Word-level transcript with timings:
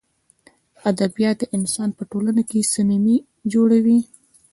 ادبیات 0.91 1.39
انسان 1.57 1.89
په 1.97 2.03
ټولنه 2.11 2.41
کښي 2.49 2.61
صمیمي 2.73 3.17
جوړوي. 3.53 3.99